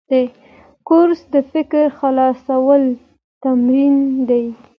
[0.87, 2.91] کورس د فکر خلاصولو
[3.43, 3.95] تمرین
[4.29, 4.45] دی.